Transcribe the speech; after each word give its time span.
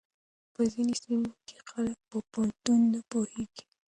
په 0.53 0.61
ځينو 0.71 0.93
سيمو 1.03 1.29
کې 1.47 1.57
خلک 1.69 1.97
په 2.09 2.17
پوهنتون 2.31 2.79
نه 2.93 2.99
پوهېږي. 3.09 3.63